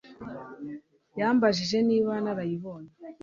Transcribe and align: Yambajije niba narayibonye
Yambajije 1.19 1.77
niba 1.89 2.13
narayibonye 2.23 2.91